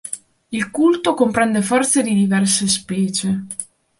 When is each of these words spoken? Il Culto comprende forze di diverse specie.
Il 0.49 0.71
Culto 0.71 1.13
comprende 1.13 1.61
forze 1.61 2.01
di 2.01 2.15
diverse 2.15 2.67
specie. 2.67 3.45